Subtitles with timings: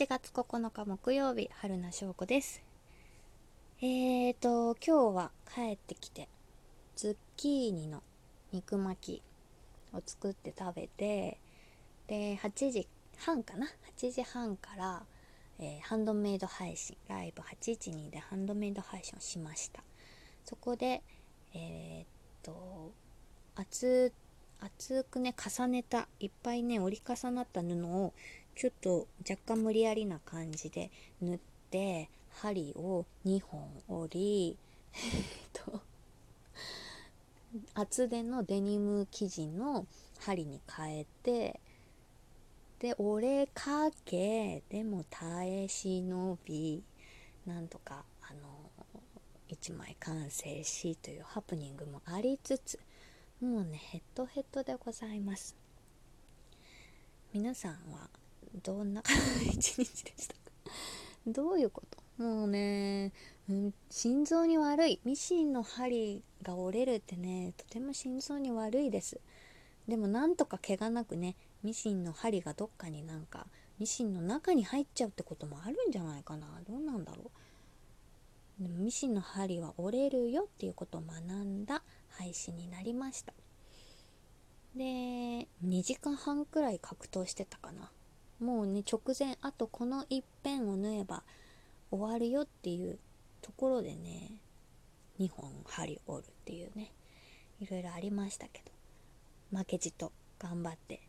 [0.00, 2.62] 8月9日木曜日春名翔子です。
[3.82, 6.26] えーと今日は帰ってきて
[6.96, 8.02] ズッキーニの
[8.50, 11.38] 肉巻きを作って食べて
[12.06, 13.66] で8時半かな
[13.98, 15.02] ？8時半から、
[15.58, 19.82] えーハンドメイド配信ライブ812でハンドメイド配信をしました。
[20.46, 21.02] そこで
[21.52, 22.06] えーっ
[22.42, 22.90] と
[23.54, 24.14] 厚
[24.60, 28.14] 厚くね重ねたいっぱいね折り重なった布を
[28.56, 31.38] ちょっと若干無理やりな感じで縫っ
[31.70, 34.58] て針を2本折り
[37.74, 39.86] 厚手のデニム生地の
[40.20, 41.60] 針に変えて
[42.78, 46.82] で折れかけでも耐え忍び
[47.46, 48.70] なんとかあの
[49.50, 52.78] 1枚完成しというハプニングもありつつ
[53.40, 55.56] もうねヘッドヘッドでございます。
[57.32, 58.10] 皆さんは
[58.62, 59.02] どんな
[59.52, 60.40] 一日でしたか？
[61.26, 62.22] どういうこと？
[62.22, 63.12] もうね、
[63.48, 65.00] うん、心臓に悪い。
[65.04, 69.20] ミシンの針が折れるってねとても心臓に悪いです。
[69.88, 73.46] でもなんとか怪我なくねミシンの針がどっかになんか
[73.78, 76.60] ミシンの中に入っちゃうってこともあるんじゃないかな。
[76.68, 77.30] どうなんだろ
[78.60, 78.62] う？
[78.62, 83.32] でもミシンの針は折れるよっていうことを学んだ配信になりました。
[84.76, 87.90] で2時間半くらい格闘してたかな。
[88.40, 91.22] もうね直前あとこの一辺を縫えば
[91.90, 92.98] 終わるよっていう
[93.42, 94.40] ところでね
[95.18, 96.92] 2本針折るっていうね
[97.60, 98.62] いろいろありましたけ
[99.52, 101.00] ど負けじと頑張って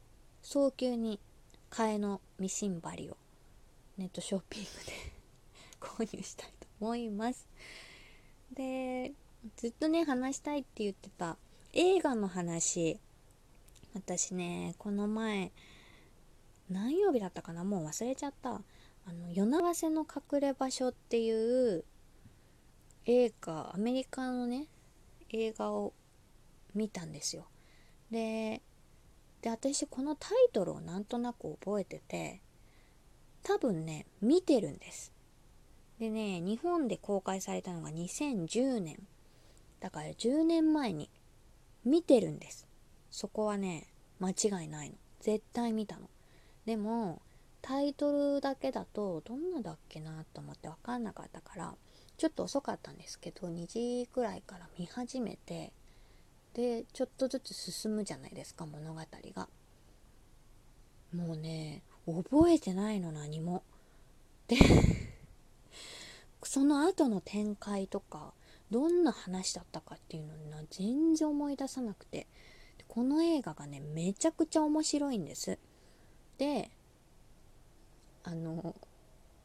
[0.41, 1.19] 早急に
[1.69, 3.17] 替えのミシン針を
[3.97, 4.93] ネットショッピングで
[5.79, 7.47] 購入したいと思います。
[8.53, 9.13] で
[9.55, 11.37] ずっとね話したいって言ってた
[11.71, 12.99] 映画の話
[13.93, 15.51] 私ねこの前
[16.71, 17.63] 何曜日だったかな？
[17.63, 18.61] もう忘れちゃった。
[19.05, 21.83] あの「夜長瀬の隠れ場所」っていう
[23.05, 24.67] 映画アメリカのね
[25.29, 25.93] 映画を
[26.75, 27.47] 見たんですよ。
[28.09, 28.61] で
[29.41, 32.41] で私このタイトルをなんとなく覚えてて
[33.41, 35.11] 多分ね見てるんです。
[35.99, 39.07] でね日本で公開されたのが2010年。
[39.79, 41.09] だから10年前に
[41.83, 42.67] 見てるんです。
[43.09, 43.87] そこはね
[44.19, 44.95] 間違いないの。
[45.19, 46.07] 絶対見たの。
[46.65, 47.21] でも
[47.61, 51.75] タイトルだけだとどんなだっけなと思って分かんなかったから
[52.17, 55.71] ちょっと遅かったんですけど2時くらいから見始めて
[56.53, 59.01] でちょっとずつ進むじゃないですか物語
[59.35, 59.47] が。
[61.15, 63.63] もうね覚えてないの何も。
[64.47, 64.57] で
[66.43, 68.33] その後の展開とか
[68.69, 72.27] どんな話だったかっていうのな全然思い出さなくて。
[72.91, 75.57] この映画がねめちゃくちゃ面白いんです。
[76.41, 76.71] で
[78.23, 78.75] あの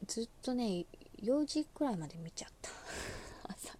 [0.07, 0.87] ずっとね
[1.21, 2.71] 4時くらいまで見ちゃった。
[3.53, 3.77] 朝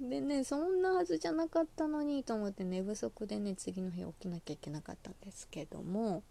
[0.00, 0.08] の。
[0.08, 6.22] でねそんなはずじゃなかったのにと思って寝不足でね次の日起きなきゃいけなかったんですけども。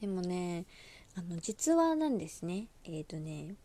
[0.00, 0.64] でもね
[1.16, 2.68] あの実話なんですね。
[2.84, 3.56] えっ、ー、とね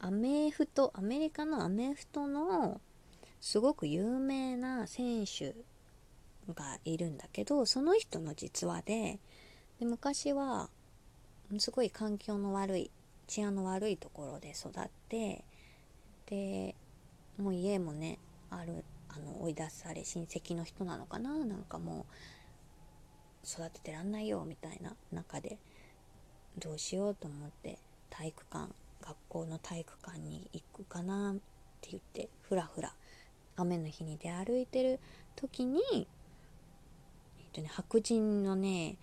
[0.00, 2.78] アメフトアメリカのアメフトの
[3.40, 5.54] すごく有名な選手
[6.54, 9.18] がいるんだけどその人の実話で
[9.78, 10.70] で昔は
[11.58, 12.90] すごい環境の悪い
[13.26, 15.44] 治安の悪いところで育って
[16.26, 16.74] で
[17.38, 18.18] もう家もね
[18.50, 21.30] あるあの追い出され親戚の人なのかな？
[21.44, 22.06] なんかも
[23.44, 25.58] う育ててらんないよみたいな中で
[26.58, 27.78] どうしようと思って
[28.10, 31.34] 体育館学校の体育館に行くかなっ
[31.80, 32.92] て言ってふらふら
[33.56, 35.00] 雨の日に出歩いてる
[35.34, 35.80] 時に、
[37.58, 38.96] とね、白人のね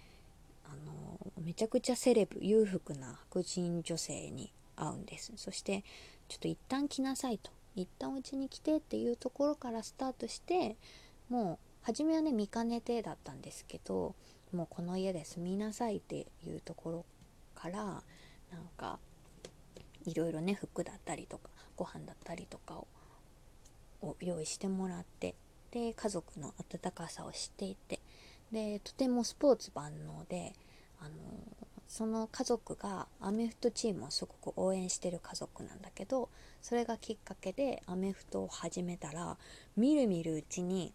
[0.65, 5.33] あのめちゃくちゃセレブ裕福な白人女性に会うんです。
[5.35, 5.83] そして
[6.27, 7.51] ちょっと一旦来なさいと。
[7.75, 10.77] 一旦うちに来てっていうところからスタートして
[11.29, 14.15] もう初めはね見かねてだったんですけど
[14.53, 17.05] もうこの家で住みなさいっていうところ
[17.53, 18.01] からなん
[18.77, 18.97] か
[20.05, 22.87] いろいろね服だったりとかご飯だったりとかを
[24.01, 25.35] を用意してもらって
[25.71, 27.99] で家族の温かさを知っていて
[28.51, 30.53] でとてもスポーツ万能で
[30.99, 31.11] あの
[31.87, 36.29] その家族がアメフトチームをすごく応援してる家族なんだけど
[36.61, 39.37] それがきっかけでアメフトを始めたら
[39.77, 40.93] みるみるうちに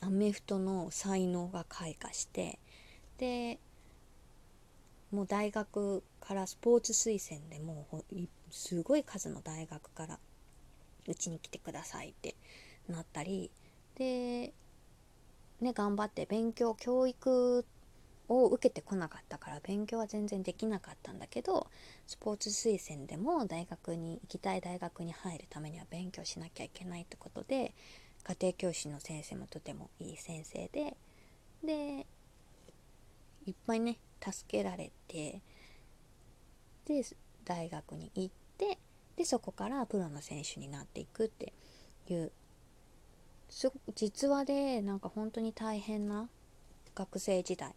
[0.00, 2.58] アメフトの才能が開花して
[3.18, 3.58] で
[5.12, 8.14] もう大学からスポーツ推薦でもう
[8.50, 10.18] すごい数の大学から
[11.08, 12.34] うちに来てくださいって
[12.88, 13.50] なったり
[13.94, 14.52] で
[15.60, 17.64] ね頑張って勉強教育
[18.28, 21.68] を受けてこなかったから勉強は全然できなかったんだけど
[22.06, 27.72] スポーツ推薦でも大学に行きたい大学に入るためには勉強しなきゃいけないってことで
[28.24, 30.96] 家庭教師の先生もとてもいい先生で
[31.64, 32.06] で
[33.46, 35.40] いっぱいね助けられて
[36.86, 37.04] で
[37.44, 38.78] 大学に行って
[39.16, 41.52] でそこからプロの選手になっていくって
[42.08, 42.32] いう
[43.56, 46.28] す実話でなんか本当に大変な
[46.94, 47.74] 学生時代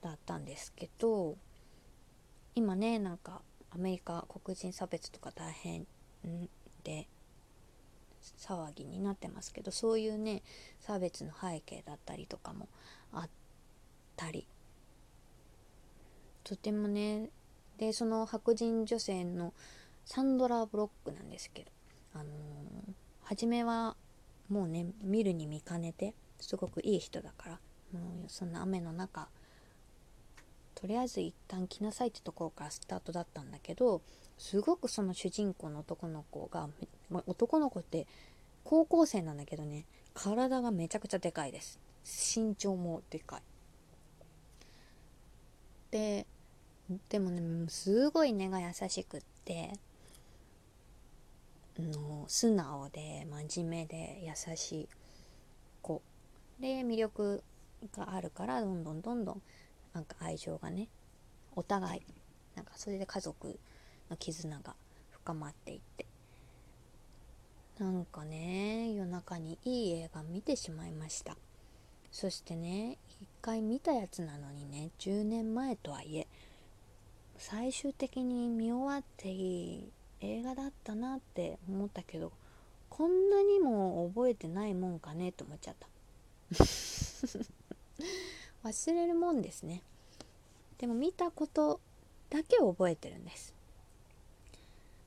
[0.00, 1.36] だったんですけど
[2.56, 5.86] 今ねなんかアメリカ黒人差別とか大変
[6.82, 7.06] で
[8.36, 10.42] 騒ぎになってますけどそういうね
[10.80, 12.68] 差別の背景だったりとかも
[13.12, 13.30] あっ
[14.16, 14.48] たり。
[16.42, 17.30] とてもね
[17.78, 19.54] でその白人女性の
[20.04, 21.70] サンドラ・ブロックなんですけど
[22.12, 22.26] あのー、
[23.22, 23.96] 初めは
[24.48, 27.52] もうね見るに見かねてすごくいい人だから
[27.92, 29.28] もうそんな雨の中
[30.74, 34.02] とりあえず一旦来なさいってところからスタートだったんだけど
[34.36, 36.68] すごくその主人公の男の子が、
[37.26, 38.06] 男の子って
[38.64, 41.78] 高校生なんだけどね体がめちゃくちゃでかいです。
[42.04, 43.42] 身長もでかい。
[45.90, 46.26] で
[47.08, 49.72] でもねすごい根が優しくって
[51.82, 54.88] の素直で真面目で優しい
[55.82, 56.02] 子。
[56.60, 57.42] で魅力
[57.96, 59.42] があるからどんどんどんどん
[59.92, 60.88] なんか愛情がね
[61.56, 62.02] お互い。
[62.54, 63.58] なんかそれで家族
[64.10, 64.74] の絆が
[65.10, 66.06] 深まっていって。
[67.78, 71.36] なんかね夜中にいい映画見てしまいました。
[72.12, 76.28] そしてね一回見たやつなのにね10年前とはいえ
[77.36, 79.92] 最終的に見終わっていい
[80.24, 82.32] 映画だったなって思ったけど
[82.88, 85.88] こんなにも覚えてないもんかねと思っちゃった。
[88.64, 89.82] 忘れるもんですね。
[90.78, 91.80] でも見たこと
[92.30, 93.54] だけ覚えてるんです。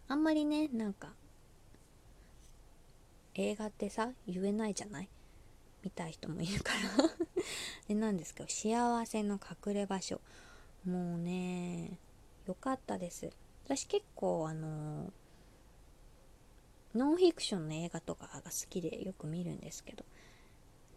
[0.07, 1.13] あんまりねなんか
[3.35, 5.09] 映画ってさ言えないじゃない？
[5.83, 6.79] 見たい人もいるから。
[7.87, 10.19] でなんですけど幸せの隠れ場所。
[10.85, 11.97] もうね
[12.45, 13.29] 良かったです
[13.67, 15.11] 私結構あの
[16.95, 20.05] ノンフィクションの映画とかが好きでよく見るんですけど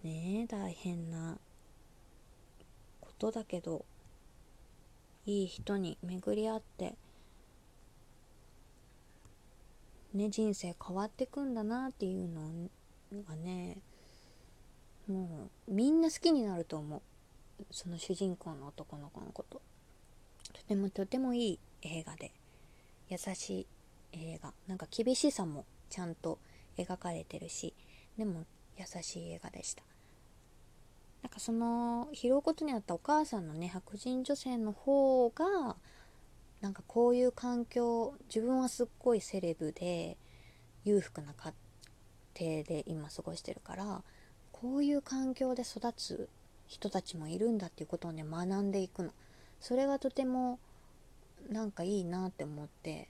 [0.05, 1.37] ねえ大変な
[3.00, 3.84] ことだけど
[5.26, 6.94] いい人に巡り合って
[10.14, 12.69] ね人生変わってくんだなっていうの
[13.25, 13.78] がね
[15.08, 17.02] もうみんな好きになると思う。
[17.73, 19.61] その主人公の男の子のこと。
[20.52, 22.32] とてもとてもいい映画で。
[23.10, 23.66] 優しい
[24.12, 24.54] 映画。
[24.66, 26.38] なんか厳しさもちゃんと
[26.78, 27.74] 描かれてるし
[28.16, 28.44] でも
[28.78, 29.82] 優しい映画でした。
[31.22, 35.76] なんかその拾うことにあったお母さんのね白人女性の方が
[36.62, 40.16] なんかこういう環境自分はすっごいセレブで
[40.84, 41.52] 裕福な家
[42.38, 44.02] 庭で今過ごしてるから
[44.52, 46.28] こういう環境で育つ
[46.66, 49.12] 人たちもいるんだっていうことをね学んでいくの。
[49.60, 50.58] それがとても
[51.48, 53.08] なんかいいなって思って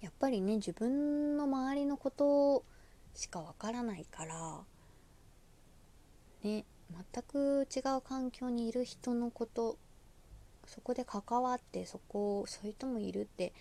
[0.00, 2.64] やっぱりね自分の周りのこと
[3.14, 4.60] しかわからないから
[6.42, 6.64] ね
[7.12, 9.78] 全く違う環境にいる人のこと
[10.66, 13.52] そこで関わってそこをそういう人もいるって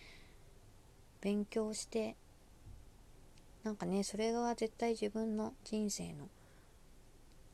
[1.21, 2.15] 勉強して
[3.63, 6.27] なんかねそれが絶対自分の人生の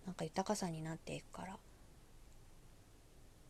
[0.05, 1.57] なんか豊かさになっていくから。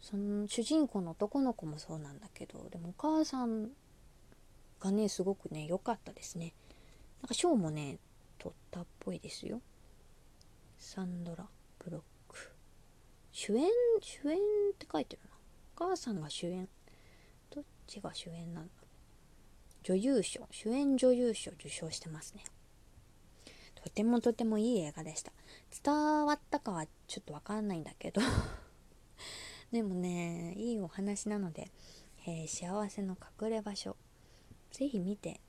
[0.02, 3.70] その主人公の男の子もそうなんだけどでもお母さん
[4.80, 6.54] がねすごくね良かったですね。
[7.22, 7.98] なんか賞もね
[8.38, 9.62] 取ったっぽいですよ。
[10.78, 11.46] サンドラ・
[11.80, 12.54] ブロック。
[13.32, 13.68] 主演
[14.00, 15.30] 主演って書いてるな。
[15.76, 16.70] お母さんが主演。
[17.54, 18.72] どっちが主演なんだ？
[19.84, 20.48] 女優賞。
[20.52, 22.46] 主演女優賞受賞してますね。
[23.76, 25.34] とてもとてもいい映画でした。
[25.84, 25.94] 伝
[26.26, 28.22] わったかはちょっとわかんないんだけど。
[29.72, 31.70] でもねいいお話なので、
[32.26, 33.96] えー、幸せの隠れ場所
[34.72, 35.40] 是非見て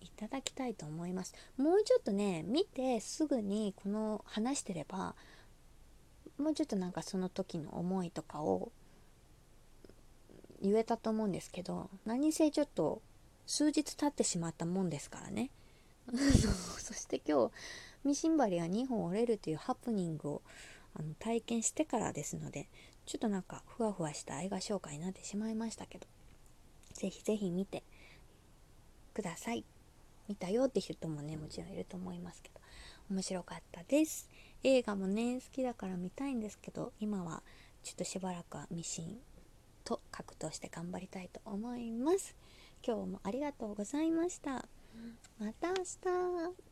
[0.00, 1.34] いただきたいと思います。
[1.56, 5.14] もうちょっとね見てすぐにこの話してれば
[6.38, 8.72] もうちょっとなんかその時の思いとかを
[10.62, 13.02] 言えたと思うんですけど何せちょっと
[13.46, 15.50] 数日経ってしまったもんですからね。
[16.78, 17.52] そして今日
[18.04, 20.42] ミシン針が2本折れるというハプニングを
[20.94, 22.68] あの体験してからですので
[23.06, 26.06] ちょっとなんかふわふわした映画紹介になってしまいましたけど、
[26.94, 27.82] ぜひぜひ見て
[29.14, 29.64] ください。
[30.28, 32.60] 見たよって人もね、もちろんいると思いますけど、
[33.10, 34.28] 面白かったです。
[34.62, 37.42] 映画もね、好きだから見たいんですけど、今は
[37.82, 39.18] ちょっとしばらくはミシン
[39.84, 42.36] と格闘して頑張りたいと思います
[42.86, 44.64] 今日もありがとうございました
[45.38, 46.69] また明日